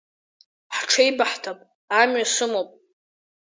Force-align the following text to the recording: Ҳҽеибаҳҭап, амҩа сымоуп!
Ҳҽеибаҳҭап, 0.77 1.59
амҩа 1.99 2.25
сымоуп! 2.33 2.69